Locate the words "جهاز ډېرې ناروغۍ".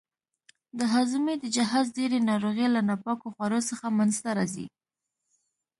1.55-2.67